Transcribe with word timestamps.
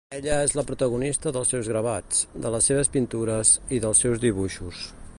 Ella 0.17 0.35
és 0.45 0.53
la 0.59 0.63
protagonista 0.69 1.33
dels 1.35 1.51
seus 1.55 1.69
gravats, 1.73 2.23
de 2.47 2.55
les 2.57 2.71
seves 2.73 2.91
pintures 2.97 3.53
i 3.79 3.85
dels 3.85 4.05
seus 4.07 4.27
dibuixos. 4.29 4.87